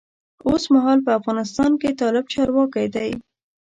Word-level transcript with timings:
اوسمهال 0.49 0.99
په 1.05 1.11
افغانستان 1.19 1.71
کې 1.81 1.97
طالب 1.99 2.25
چارواکی 2.33 2.87
دی. 2.95 3.09